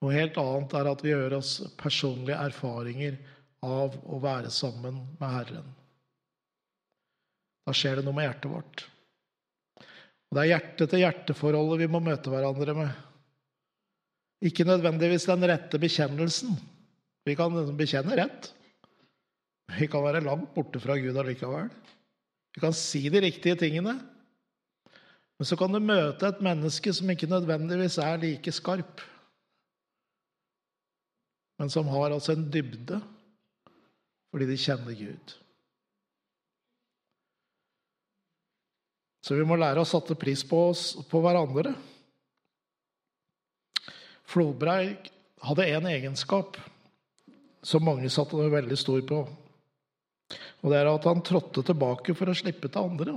Noe 0.00 0.16
helt 0.16 0.38
annet 0.40 0.75
er 0.80 0.88
at 0.88 1.02
vi 1.04 1.12
gjør 1.12 1.38
oss 1.38 1.58
personlige 1.76 2.40
erfaringer 2.40 3.18
av 3.64 3.94
å 4.08 4.20
være 4.22 4.50
sammen 4.52 5.02
med 5.20 5.28
Herren. 5.28 5.75
Da 7.66 7.75
skjer 7.75 7.99
det 7.99 8.06
noe 8.06 8.14
med 8.16 8.28
hjertet 8.28 8.52
vårt. 8.52 8.85
Og 10.26 10.37
Det 10.37 10.42
er 10.42 10.52
hjerte-til-hjerte-forholdet 10.52 11.82
vi 11.85 11.90
må 11.90 12.00
møte 12.02 12.30
hverandre 12.30 12.75
med. 12.78 13.04
Ikke 14.46 14.66
nødvendigvis 14.68 15.26
den 15.28 15.46
rette 15.49 15.80
bekjennelsen. 15.80 16.54
Vi 17.26 17.35
kan 17.38 17.54
bekjenne 17.78 18.18
rett. 18.18 18.50
Vi 19.76 19.88
kan 19.90 20.04
være 20.04 20.23
langt 20.23 20.52
borte 20.54 20.78
fra 20.82 20.94
Gud 21.00 21.16
allikevel. 21.18 21.70
Vi 22.54 22.62
kan 22.62 22.75
si 22.76 23.02
de 23.11 23.23
riktige 23.23 23.58
tingene. 23.58 23.96
Men 25.37 25.49
så 25.49 25.58
kan 25.58 25.73
du 25.73 25.80
møte 25.82 26.30
et 26.30 26.40
menneske 26.44 26.92
som 26.96 27.11
ikke 27.12 27.28
nødvendigvis 27.28 27.99
er 28.00 28.23
like 28.23 28.52
skarp, 28.54 29.02
men 31.61 31.73
som 31.73 31.88
har 31.92 32.12
altså 32.12 32.37
en 32.37 32.49
dybde 32.52 33.00
fordi 34.32 34.49
de 34.49 34.56
kjenner 34.61 34.96
Gud. 34.96 35.35
Så 39.26 39.35
vi 39.35 39.42
må 39.42 39.56
lære 39.59 39.83
å 39.83 39.88
sette 39.88 40.14
pris 40.14 40.45
på 40.47 40.68
oss 40.68 40.92
på 41.11 41.18
hverandre. 41.18 41.73
Flodberg 44.30 45.09
hadde 45.42 45.64
en 45.75 45.88
egenskap 45.90 46.54
som 47.66 47.83
mange 47.83 48.06
satte 48.12 48.38
veldig 48.38 48.76
stor 48.78 49.00
på. 49.09 49.25
Og 50.62 50.71
det 50.71 50.78
er 50.78 50.90
at 50.92 51.09
han 51.11 51.25
trådte 51.26 51.64
tilbake 51.66 52.14
for 52.14 52.30
å 52.30 52.37
slippe 52.38 52.71
til 52.71 52.87
andre. 52.87 53.16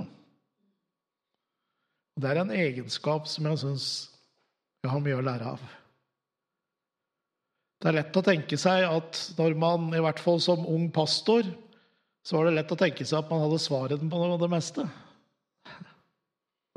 Og 2.16 2.24
Det 2.24 2.30
er 2.30 2.40
en 2.42 2.50
egenskap 2.58 3.28
som 3.30 3.46
jeg 3.46 3.60
syns 3.62 3.86
jeg 4.82 4.90
har 4.90 5.04
mye 5.04 5.18
å 5.20 5.22
lære 5.22 5.52
av. 5.52 5.62
Det 7.80 7.88
er 7.88 7.96
lett 8.00 8.18
å 8.18 8.24
tenke 8.26 8.58
seg 8.58 8.82
at 8.88 9.20
når 9.38 9.54
man, 9.62 9.86
i 9.94 10.02
hvert 10.02 10.18
fall 10.20 10.42
som 10.42 10.66
ung 10.66 10.90
pastor, 10.90 11.46
så 12.26 12.36
var 12.36 12.50
det 12.50 12.56
lett 12.58 12.74
å 12.74 12.80
tenke 12.82 13.06
seg 13.06 13.22
at 13.22 13.30
man 13.30 13.44
hadde 13.46 13.62
svaret 13.62 14.02
på 14.10 14.40
det 14.42 14.50
meste. 14.50 14.88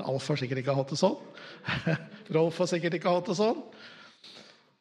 Alf 0.08 0.28
har 0.32 0.40
sikkert 0.40 0.64
ikke 0.64 0.76
hatt 0.78 0.94
det 0.94 1.00
sånn. 1.00 1.20
Rolf 2.36 2.60
har 2.62 2.70
sikkert 2.72 2.98
ikke 2.98 3.14
hatt 3.14 3.30
det 3.32 3.38
sånn. 3.40 3.62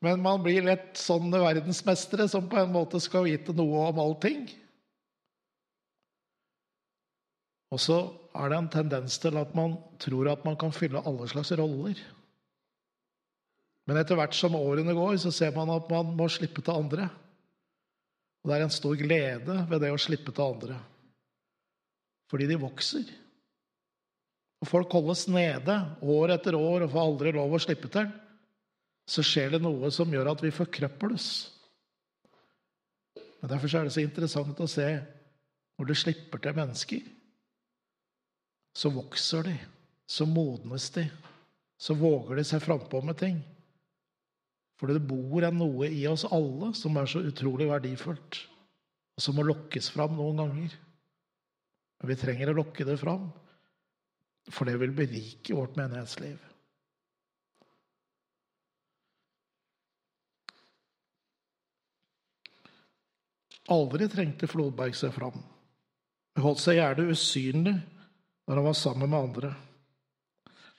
Men 0.02 0.22
man 0.22 0.42
blir 0.42 0.64
lett 0.66 0.98
sånne 0.98 1.38
verdensmestere 1.38 2.26
som 2.30 2.48
på 2.50 2.58
en 2.58 2.72
måte 2.74 2.98
skal 3.02 3.28
vite 3.28 3.54
noe 3.54 3.84
om 3.92 4.00
allting. 4.02 4.48
Og 7.72 7.80
så 7.80 8.00
er 8.36 8.50
det 8.50 8.58
en 8.58 8.72
tendens 8.72 9.20
til 9.22 9.38
at 9.40 9.54
man 9.56 9.76
tror 10.02 10.32
at 10.32 10.42
man 10.44 10.58
kan 10.60 10.74
fylle 10.74 11.04
alle 11.06 11.28
slags 11.30 11.54
roller. 11.56 11.96
Men 13.86 13.98
etter 13.98 14.18
hvert 14.18 14.34
som 14.36 14.58
årene 14.58 14.94
går, 14.94 15.16
så 15.22 15.32
ser 15.34 15.54
man 15.54 15.70
at 15.74 15.88
man 15.90 16.12
må 16.18 16.28
slippe 16.30 16.62
til 16.62 16.74
andre. 16.74 17.08
Og 18.42 18.50
det 18.50 18.58
er 18.58 18.66
en 18.66 18.74
stor 18.74 18.98
glede 18.98 19.56
ved 19.70 19.82
det 19.82 19.90
å 19.94 20.00
slippe 20.02 20.34
til 20.34 20.44
andre. 20.44 20.78
Fordi 22.30 22.48
de 22.50 22.58
vokser. 22.58 23.06
Og 24.62 24.68
folk 24.70 24.94
holdes 24.94 25.26
nede 25.26 25.74
år 26.06 26.36
etter 26.36 26.54
år 26.54 26.84
og 26.84 26.92
får 26.92 27.06
aldri 27.08 27.32
lov 27.34 27.56
å 27.56 27.62
slippe 27.62 27.90
til, 27.90 28.06
så 29.10 29.24
skjer 29.26 29.56
det 29.56 29.62
noe 29.64 29.90
som 29.90 30.12
gjør 30.14 30.30
at 30.30 30.44
vi 30.44 30.52
forkrøples. 30.54 31.26
Men 33.42 33.50
Derfor 33.50 33.74
er 33.74 33.88
det 33.88 33.96
så 33.96 34.04
interessant 34.04 34.62
å 34.62 34.70
se 34.70 34.86
når 35.74 35.88
du 35.88 35.94
slipper 35.98 36.38
til 36.38 36.54
mennesker. 36.54 37.02
Så 38.78 38.92
vokser 38.94 39.50
de, 39.50 39.56
så 40.06 40.28
modnes 40.30 40.86
de, 40.94 41.08
så 41.74 41.98
våger 41.98 42.38
de 42.38 42.46
seg 42.46 42.62
frampå 42.62 43.02
med 43.04 43.18
ting. 43.18 43.42
For 44.78 44.90
det 44.90 45.02
bor 45.02 45.42
en 45.42 45.58
noe 45.58 45.90
i 45.90 46.06
oss 46.10 46.24
alle 46.30 46.70
som 46.78 46.96
er 46.98 47.10
så 47.10 47.20
utrolig 47.26 47.66
verdifullt, 47.68 48.38
og 49.18 49.26
som 49.26 49.36
må 49.36 49.44
lokkes 49.46 49.90
fram 49.94 50.14
noen 50.16 50.38
ganger. 50.38 50.78
Men 51.98 52.10
vi 52.14 52.18
trenger 52.22 52.50
å 52.50 52.60
lokke 52.62 52.86
det 52.86 52.96
fram. 53.02 53.26
For 54.50 54.66
det 54.66 54.78
vil 54.80 54.94
berike 54.96 55.54
vårt 55.54 55.76
menighetsliv. 55.78 56.40
Aldri 63.70 64.08
trengte 64.10 64.48
Flodberg 64.50 64.96
seg 64.98 65.14
fram. 65.14 65.38
Han 66.34 66.46
holdt 66.46 66.62
seg 66.64 66.80
gjerne 66.80 67.12
usynlig 67.12 67.76
når 67.76 68.58
han 68.58 68.66
var 68.66 68.78
sammen 68.78 69.12
med 69.12 69.28
andre. 69.28 69.52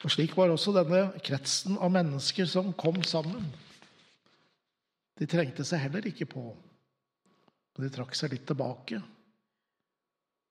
Og 0.03 0.11
Slik 0.11 0.33
var 0.35 0.51
også 0.51 0.73
denne 0.75 1.05
kretsen 1.23 1.77
av 1.79 1.93
mennesker 1.93 2.47
som 2.49 2.73
kom 2.75 2.99
sammen. 3.07 3.45
De 5.15 5.27
trengte 5.29 5.63
seg 5.67 5.85
heller 5.85 6.09
ikke 6.09 6.27
på. 6.27 6.43
Og 7.73 7.79
de 7.81 7.89
trakk 7.93 8.17
seg 8.17 8.33
litt 8.33 8.45
tilbake. 8.49 8.99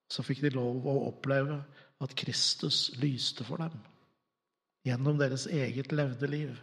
Så 0.08 0.24
fikk 0.24 0.40
de 0.44 0.54
lov 0.56 0.86
å 0.88 0.96
oppleve 1.10 1.60
at 2.02 2.14
Kristus 2.18 2.90
lyste 3.00 3.46
for 3.46 3.62
dem 3.62 3.74
gjennom 4.86 5.18
deres 5.20 5.46
eget 5.46 5.92
levde 5.94 6.26
liv. 6.26 6.54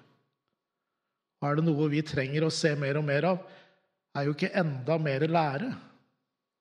Og 1.39 1.47
er 1.47 1.59
det 1.59 1.65
noe 1.69 1.87
vi 1.91 2.01
trenger 2.03 2.43
å 2.43 2.51
se 2.51 2.73
mer 2.75 2.99
og 2.99 3.05
mer 3.07 3.29
av, 3.29 3.43
er 4.17 4.27
jo 4.27 4.33
ikke 4.35 4.51
enda 4.59 4.97
mer 4.99 5.23
lære, 5.29 5.69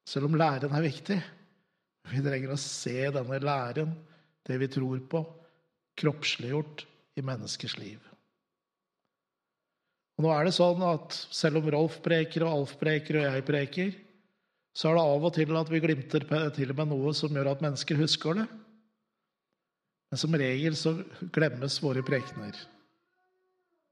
selv 0.06 0.28
om 0.28 0.36
læren 0.38 0.74
er 0.76 0.84
viktig. 0.84 1.16
Vi 2.08 2.22
trenger 2.24 2.54
å 2.54 2.60
se 2.62 3.08
denne 3.12 3.40
læren, 3.42 3.96
det 4.46 4.60
vi 4.62 4.68
tror 4.70 5.00
på, 5.10 5.24
kroppsliggjort 5.98 6.86
i 7.18 7.24
menneskers 7.26 7.74
liv. 7.80 7.98
Og 10.18 10.26
nå 10.26 10.30
er 10.34 10.48
det 10.48 10.54
sånn 10.56 10.80
at 10.82 11.14
Selv 11.14 11.60
om 11.60 11.68
Rolf 11.70 12.00
preker 12.02 12.42
og 12.46 12.54
Alf 12.54 12.78
preker 12.80 13.20
og 13.20 13.26
jeg 13.26 13.44
preker, 13.46 13.92
så 14.74 14.90
er 14.90 14.98
det 14.98 15.04
av 15.10 15.26
og 15.26 15.34
til 15.34 15.58
at 15.58 15.70
vi 15.70 15.82
glimter 15.82 16.24
til 16.54 16.72
med 16.74 16.90
noe 16.90 17.12
som 17.14 17.34
gjør 17.34 17.52
at 17.52 17.62
mennesker 17.64 17.98
husker 17.98 18.40
det. 18.40 18.46
Men 20.08 20.20
som 20.20 20.36
regel 20.40 20.76
så 20.78 20.94
glemmes 21.34 21.78
våre 21.84 22.02
prekener. 22.06 22.56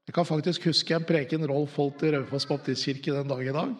Jeg 0.07 0.15
kan 0.15 0.25
faktisk 0.25 0.69
huske 0.69 0.95
en 0.95 1.05
preken 1.05 1.43
Rolf 1.49 1.75
holdt 1.77 2.05
i 2.07 2.13
Raufoss 2.15 2.47
baptistkirke 2.47 3.13
den 3.13 3.27
dag 3.27 3.43
i 3.43 3.53
dag. 3.53 3.73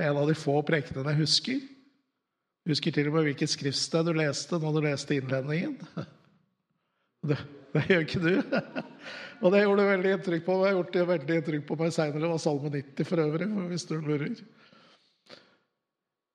En 0.00 0.16
av 0.16 0.30
de 0.30 0.36
få 0.38 0.56
prekenene 0.66 1.12
jeg 1.12 1.20
husker. 1.20 1.60
Jeg 1.60 2.72
husker 2.72 2.94
til 2.96 3.10
og 3.10 3.18
med 3.18 3.28
hvilket 3.28 3.52
skriftsted 3.52 4.08
du 4.08 4.14
leste 4.16 4.58
når 4.60 4.76
du 4.76 4.80
leste 4.88 5.18
innledningen. 5.18 5.76
Det, 7.20 7.36
det 7.74 7.82
gjør 7.84 8.04
ikke 8.06 8.20
du. 8.22 8.54
Og 9.44 9.52
det 9.52 9.58
gjorde 9.60 9.84
veldig 9.84 10.12
inntrykk 10.14 10.44
på 10.46 10.54
meg. 10.56 10.62
Jeg 10.62 10.70
har 10.70 10.78
gjort 10.78 10.94
det 10.94 11.02
veldig 11.10 11.34
inntrykk 11.36 11.66
på 11.68 11.76
meg 11.76 11.92
seinere. 11.92 12.22
Det 12.22 12.30
var 12.30 12.40
Salme 12.40 12.70
90 12.72 13.08
for 13.10 13.22
øvrig, 13.26 13.48
hvis 13.68 13.84
du 13.90 13.92
lurer. 14.00 14.40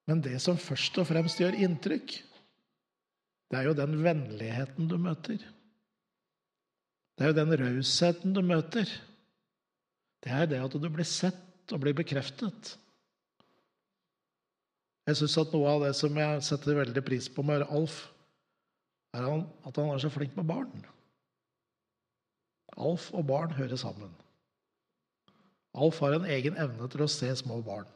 Men 0.06 0.22
det 0.22 0.36
som 0.44 0.60
først 0.62 1.00
og 1.02 1.08
fremst 1.10 1.42
gjør 1.42 1.58
inntrykk, 1.66 2.20
det 3.52 3.60
er 3.60 3.68
jo 3.70 3.76
den 3.78 4.00
vennligheten 4.04 4.88
du 4.90 4.98
møter. 5.02 5.42
Det 7.16 7.24
er 7.24 7.32
jo 7.32 7.38
den 7.38 7.54
rausheten 7.62 8.34
du 8.36 8.42
møter. 8.44 8.90
Det 10.24 10.34
er 10.34 10.50
det 10.50 10.64
at 10.64 10.74
du 10.74 10.90
blir 10.90 11.08
sett 11.08 11.74
og 11.74 11.84
blir 11.84 11.96
bekreftet. 11.98 12.76
Jeg 15.06 15.20
syns 15.20 15.38
at 15.38 15.54
noe 15.54 15.70
av 15.70 15.86
det 15.86 15.94
som 15.98 16.18
jeg 16.18 16.44
setter 16.48 16.80
veldig 16.82 17.04
pris 17.06 17.30
på 17.30 17.46
med 17.46 17.68
Alf, 17.70 18.08
er 19.16 19.26
at 19.30 19.78
han 19.78 19.92
er 19.94 20.02
så 20.02 20.10
flink 20.12 20.34
med 20.36 20.48
barn. 20.50 20.72
Alf 22.76 23.12
og 23.16 23.28
barn 23.30 23.54
hører 23.56 23.80
sammen. 23.80 24.10
Alf 25.76 26.02
har 26.04 26.18
en 26.18 26.28
egen 26.32 26.58
evne 26.60 26.90
til 26.92 27.06
å 27.06 27.12
se 27.12 27.30
små 27.38 27.62
barn. 27.64 27.88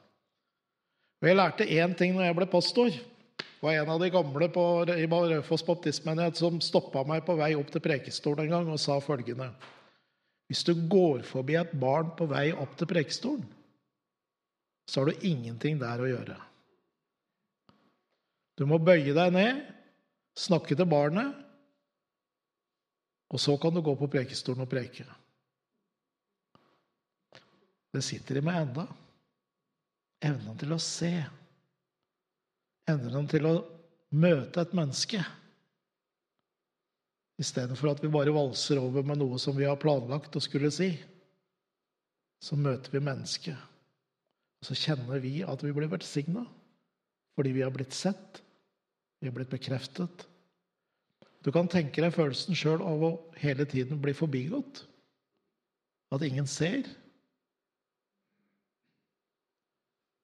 Og 1.19 1.27
Jeg 1.27 1.35
lærte 1.35 1.67
én 1.67 1.95
ting 1.97 2.13
når 2.15 2.29
jeg 2.29 2.37
ble 2.37 2.47
pastor. 2.51 2.93
Det 3.39 3.65
var 3.65 3.73
en 3.73 3.89
av 3.89 3.99
de 3.99 4.09
gamle 4.09 4.47
på, 4.55 4.63
i 4.87 5.07
Raufoss 5.07 5.65
baptistmenighet 5.67 6.39
som 6.39 6.61
stoppa 6.63 7.03
meg 7.07 7.25
på 7.27 7.35
vei 7.39 7.53
opp 7.59 7.71
til 7.73 7.83
prekestolen 7.83 8.45
en 8.45 8.53
gang 8.53 8.69
og 8.71 8.79
sa 8.79 8.99
følgende 9.03 9.49
Hvis 10.47 10.63
du 10.67 10.73
går 10.89 11.25
forbi 11.27 11.57
et 11.59 11.73
barn 11.75 12.13
på 12.17 12.27
vei 12.31 12.49
opp 12.53 12.77
til 12.79 12.87
prekestolen, 12.87 13.43
så 14.89 15.01
har 15.01 15.11
du 15.11 15.27
ingenting 15.27 15.77
der 15.81 16.01
å 16.01 16.07
gjøre. 16.09 16.37
Du 18.57 18.65
må 18.67 18.79
bøye 18.81 19.13
deg 19.13 19.35
ned, 19.35 19.59
snakke 20.39 20.75
til 20.75 20.87
barnet, 20.89 21.35
og 23.29 23.39
så 23.39 23.53
kan 23.61 23.75
du 23.75 23.83
gå 23.85 23.93
på 23.99 24.09
prekestolen 24.09 24.65
og 24.65 24.71
preke. 24.71 25.05
Det 27.93 28.01
sitter 28.05 28.39
i 28.39 28.45
meg 28.45 28.63
enda. 28.63 28.87
Evnen 30.25 30.57
til 30.59 30.73
å 30.75 30.81
se 30.81 31.13
evnen 32.89 33.27
til 33.29 33.47
å 33.47 33.55
møte 34.17 34.63
et 34.63 34.75
menneske. 34.77 35.21
Istedenfor 37.39 37.93
at 37.93 38.03
vi 38.03 38.11
bare 38.11 38.35
valser 38.35 38.81
over 38.81 39.05
med 39.07 39.21
noe 39.21 39.39
som 39.39 39.55
vi 39.55 39.67
har 39.67 39.79
planlagt 39.79 40.35
å 40.35 40.43
skulle 40.43 40.71
si. 40.75 40.91
Så 42.43 42.57
møter 42.59 42.91
vi 42.91 43.03
mennesket. 43.03 43.55
Og 44.59 44.67
så 44.67 44.75
kjenner 44.75 45.21
vi 45.23 45.39
at 45.47 45.63
vi 45.63 45.73
blir 45.75 45.91
velsigna 45.91 46.45
fordi 47.39 47.53
vi 47.55 47.61
har 47.63 47.71
blitt 47.71 47.95
sett, 47.95 48.41
vi 49.21 49.29
har 49.29 49.35
blitt 49.37 49.51
bekreftet. 49.53 50.25
Du 51.39 51.53
kan 51.55 51.69
tenke 51.71 52.03
deg 52.03 52.11
følelsen 52.11 52.57
sjøl 52.57 52.81
av 52.83 53.03
å 53.05 53.11
hele 53.39 53.63
tiden 53.69 54.01
bli 54.03 54.11
forbigått. 54.11 54.81
At 56.11 56.25
ingen 56.27 56.49
ser. 56.51 56.83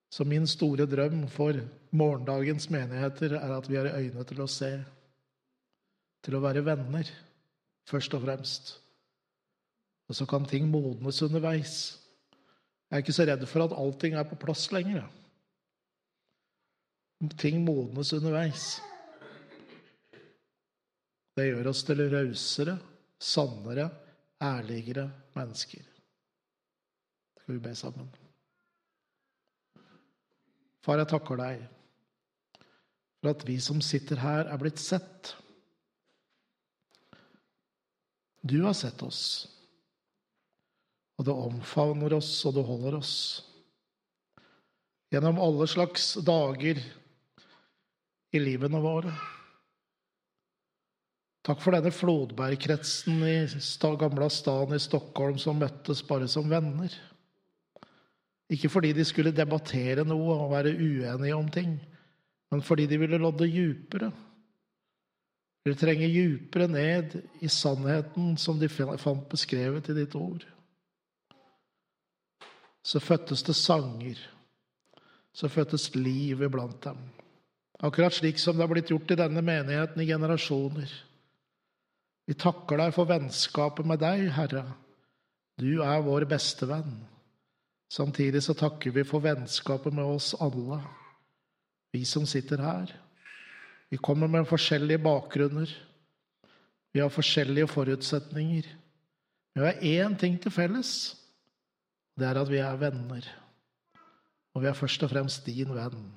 Så 0.09 0.23
min 0.27 0.47
store 0.47 0.85
drøm 0.87 1.25
for 1.31 1.57
morgendagens 1.95 2.69
menigheter 2.69 3.35
er 3.39 3.51
at 3.57 3.69
vi 3.69 3.77
har 3.79 3.91
øyne 3.97 4.23
til 4.27 4.41
å 4.41 4.47
se, 4.51 4.71
til 6.23 6.37
å 6.37 6.43
være 6.43 6.63
venner, 6.65 7.09
først 7.89 8.13
og 8.17 8.23
fremst. 8.25 8.73
Og 10.09 10.17
så 10.17 10.27
kan 10.29 10.45
ting 10.45 10.67
modnes 10.69 11.21
underveis. 11.25 11.75
Jeg 12.89 12.97
er 12.97 13.03
ikke 13.03 13.15
så 13.17 13.25
redd 13.27 13.45
for 13.49 13.65
at 13.65 13.73
allting 13.75 14.15
er 14.15 14.27
på 14.29 14.37
plass 14.39 14.67
lenger. 14.73 15.07
Ting 17.41 17.63
modnes 17.65 18.13
underveis. 18.13 18.75
Det 21.35 21.49
gjør 21.49 21.71
oss 21.71 21.81
til 21.83 22.03
rausere, 22.11 22.77
sannere, 23.19 23.89
ærligere 24.43 25.09
mennesker. 25.35 25.83
Skal 27.41 27.57
vi 27.57 27.63
be 27.65 27.73
sammen? 27.75 28.07
Far, 30.85 31.01
jeg 31.01 31.09
takker 31.09 31.39
deg 31.41 31.63
for 33.25 33.33
at 33.33 33.43
vi 33.47 33.55
som 33.63 33.79
sitter 33.81 34.19
her, 34.21 34.45
er 34.45 34.61
blitt 34.61 34.77
sett. 34.77 35.31
Du 38.45 38.59
har 38.61 38.77
sett 38.77 39.01
oss, 39.01 39.49
Og 41.17 41.23
det 41.23 41.31
omfavner 41.31 42.13
oss, 42.17 42.29
og 42.45 42.57
det 42.57 42.65
holder 42.67 42.97
oss. 42.97 43.15
Gjennom 45.13 45.37
alle 45.39 45.63
slags 45.71 46.09
dager 46.27 46.81
i 48.35 48.41
livene 48.43 48.81
våre. 48.83 49.13
Takk 51.47 51.63
for 51.63 51.71
denne 51.71 51.93
Flodbergkretsen 51.95 53.23
i 53.23 53.35
gamla 54.01 54.27
staden 54.27 54.75
i 54.75 54.83
Stockholm 54.83 55.39
som 55.39 55.61
møttes 55.63 56.03
bare 56.03 56.27
som 56.27 56.51
venner. 56.51 56.91
Ikke 58.49 58.69
fordi 58.69 58.93
de 58.93 59.05
skulle 59.05 59.33
debattere 59.33 60.05
noe 60.05 60.35
og 60.37 60.51
være 60.51 60.75
uenige 60.77 61.35
om 61.35 61.47
ting, 61.49 61.75
men 62.51 62.61
fordi 62.61 62.85
de 62.85 62.99
ville 63.01 63.17
lodde 63.17 63.47
djupere. 63.49 64.11
De 65.65 65.73
trenge 65.73 66.11
djupere 66.13 66.67
ned 66.69 67.15
i 67.41 67.49
sannheten 67.49 68.35
som 68.37 68.59
de 68.61 68.69
fant 68.69 69.25
beskrevet 69.31 69.89
i 69.89 69.95
ditt 69.97 70.13
ord. 70.15 70.45
Så 72.85 73.01
fødtes 73.01 73.41
det 73.43 73.55
sanger. 73.57 74.19
Så 75.33 75.49
fødtes 75.49 75.89
liv 75.95 76.43
iblant 76.45 76.83
dem. 76.83 76.99
Akkurat 77.81 78.13
slik 78.13 78.37
som 78.39 78.55
det 78.55 78.63
har 78.63 78.71
blitt 78.71 78.93
gjort 78.93 79.11
i 79.11 79.17
denne 79.19 79.41
menigheten 79.41 80.01
i 80.01 80.07
generasjoner. 80.07 80.93
Vi 82.29 82.37
takker 82.37 82.79
deg 82.79 82.93
for 82.93 83.09
vennskapet 83.09 83.89
med 83.89 83.99
deg, 84.05 84.29
Herre. 84.37 84.63
Du 85.57 85.81
er 85.81 86.05
vår 86.05 86.27
beste 86.29 86.69
venn. 86.69 86.93
Samtidig 87.95 88.41
så 88.43 88.53
takker 88.57 88.91
vi 88.91 89.05
for 89.07 89.23
vennskapet 89.23 89.93
med 89.95 90.03
oss 90.17 90.33
alle, 90.43 90.81
vi 91.95 92.01
som 92.05 92.25
sitter 92.27 92.59
her. 92.59 92.91
Vi 93.89 93.97
kommer 94.03 94.27
med 94.27 94.47
forskjellige 94.49 94.99
bakgrunner. 94.99 95.69
Vi 96.91 96.99
har 96.99 97.13
forskjellige 97.13 97.69
forutsetninger. 97.71 98.67
Vi 99.55 99.63
har 99.63 99.79
én 99.79 100.17
ting 100.19 100.35
til 100.41 100.51
felles. 100.51 101.15
Det 102.19 102.27
er 102.27 102.41
at 102.41 102.51
vi 102.51 102.59
er 102.59 102.81
venner. 102.81 103.31
Og 104.55 104.63
vi 104.63 104.67
er 104.67 104.75
først 104.75 105.07
og 105.07 105.13
fremst 105.13 105.47
din 105.47 105.71
venn. 105.75 106.11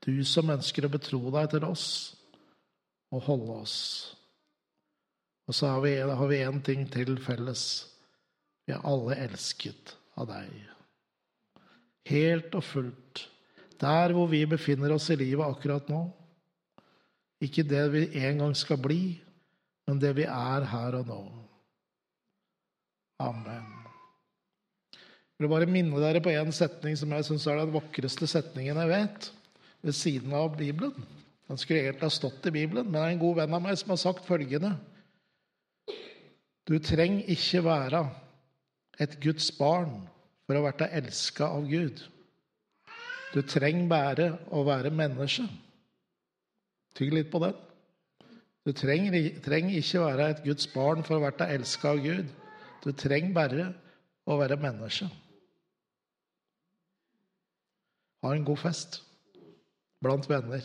Du 0.00 0.14
som 0.24 0.48
ønsker 0.48 0.86
å 0.86 0.92
betro 0.92 1.20
deg 1.34 1.52
til 1.52 1.68
oss 1.68 1.86
og 3.12 3.26
holde 3.28 3.60
oss. 3.66 3.78
Og 5.44 5.56
så 5.56 5.74
har 5.74 6.28
vi 6.30 6.40
én 6.40 6.64
ting 6.64 6.88
til 6.88 7.18
felles. 7.20 7.64
Vi 8.64 8.72
er 8.72 8.86
alle 8.86 9.18
elsket 9.28 9.99
av 10.20 10.28
deg. 10.28 10.54
Helt 12.10 12.54
og 12.58 12.64
fullt. 12.66 13.26
Der 13.80 14.12
hvor 14.12 14.28
vi 14.28 14.42
befinner 14.48 14.92
oss 14.92 15.08
i 15.12 15.18
livet 15.18 15.46
akkurat 15.46 15.88
nå, 15.88 16.04
ikke 17.40 17.64
det 17.64 17.84
vi 17.94 18.02
en 18.20 18.42
gang 18.42 18.56
skal 18.56 18.80
bli, 18.80 19.16
men 19.88 20.00
det 20.00 20.12
vi 20.18 20.26
er 20.28 20.66
her 20.68 20.98
og 20.98 21.08
nå. 21.08 21.20
Amen. 23.20 23.76
Jeg 24.92 25.46
vil 25.46 25.52
bare 25.54 25.68
minne 25.72 26.00
dere 26.02 26.20
på 26.20 26.32
en 26.36 26.52
setning 26.52 26.98
som 27.00 27.12
jeg 27.16 27.24
syns 27.24 27.46
er 27.48 27.62
den 27.62 27.72
vakreste 27.72 28.28
setningen 28.28 28.76
jeg 28.76 28.92
vet, 28.92 29.30
ved 29.80 29.96
siden 29.96 30.34
av 30.36 30.52
Bibelen. 30.58 30.92
Den 31.48 31.58
skulle 31.58 31.80
egentlig 31.86 32.10
ha 32.10 32.12
stått 32.12 32.44
i 32.46 32.52
Bibelen, 32.54 32.84
men 32.86 32.98
det 32.98 33.06
er 33.06 33.14
en 33.14 33.22
god 33.22 33.38
venn 33.40 33.56
av 33.56 33.62
meg 33.64 33.78
som 33.80 33.94
har 33.94 34.00
sagt 34.02 34.28
følgende 34.28 34.74
Du 36.68 36.76
trenger 36.78 37.32
ikke 37.32 37.64
være 37.64 38.04
et 39.00 39.16
Guds 39.22 39.48
barn 39.56 39.94
for 40.44 40.56
å 40.56 40.60
ha 40.60 40.70
vært 40.70 40.90
elska 40.90 41.48
av 41.48 41.66
Gud. 41.70 42.02
Du 43.30 43.40
trenger 43.46 43.88
bare 43.90 44.28
å 44.50 44.64
være 44.66 44.92
menneske. 44.92 45.46
Tygg 46.98 47.14
litt 47.14 47.30
på 47.32 47.40
den. 47.44 47.54
Du 48.66 48.72
trenger, 48.76 49.14
trenger 49.44 49.78
ikke 49.78 50.02
være 50.02 50.26
et 50.34 50.42
Guds 50.44 50.66
barn 50.74 51.04
for 51.06 51.16
å 51.16 51.20
ha 51.20 51.28
vært 51.30 51.46
elska 51.46 51.94
av 51.94 52.02
Gud. 52.04 52.28
Du 52.84 52.90
trenger 52.92 53.32
bare 53.36 53.68
å 54.28 54.36
være 54.40 54.58
menneske. 54.60 55.08
Ha 58.20 58.34
en 58.36 58.44
god 58.44 58.60
fest 58.60 59.00
blant 60.04 60.28
venner. 60.28 60.64